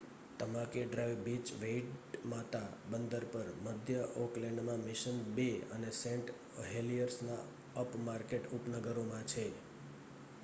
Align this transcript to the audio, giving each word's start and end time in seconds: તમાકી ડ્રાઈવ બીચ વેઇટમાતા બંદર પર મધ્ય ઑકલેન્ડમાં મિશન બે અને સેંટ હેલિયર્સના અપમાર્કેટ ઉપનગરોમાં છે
તમાકી 0.37 0.83
ડ્રાઈવ 0.85 1.19
બીચ 1.25 1.49
વેઇટમાતા 1.57 2.61
બંદર 2.87 3.25
પર 3.31 3.47
મધ્ય 3.65 4.01
ઑકલેન્ડમાં 4.21 4.85
મિશન 4.85 5.17
બે 5.35 5.45
અને 5.73 5.89
સેંટ 5.97 6.27
હેલિયર્સના 6.69 7.39
અપમાર્કેટ 7.77 8.45
ઉપનગરોમાં 8.55 9.25
છે 9.27 9.45